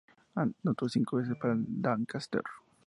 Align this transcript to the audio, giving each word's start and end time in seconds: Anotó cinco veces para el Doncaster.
Anotó 0.33 0.89
cinco 0.89 1.17
veces 1.17 1.37
para 1.39 1.53
el 1.53 1.63
Doncaster. 1.67 2.41